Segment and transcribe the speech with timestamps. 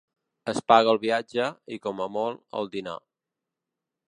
[0.53, 3.01] Es paga el viatge i, com a molt, el dinar.